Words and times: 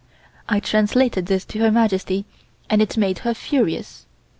I 0.49 0.59
translated 0.59 1.27
this 1.27 1.45
to 1.45 1.59
Her 1.59 1.69
Majesty, 1.69 2.25
and 2.71 2.81
it 2.81 2.97
made 2.97 3.19
her 3.19 3.35
furious. 3.35 4.07